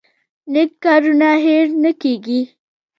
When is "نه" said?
1.83-1.91